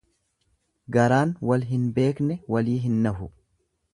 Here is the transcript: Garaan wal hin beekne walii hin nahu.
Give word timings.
Garaan 0.95 1.33
wal 1.51 1.67
hin 1.73 1.85
beekne 1.99 2.39
walii 2.57 2.79
hin 2.89 2.99
nahu. 3.07 3.31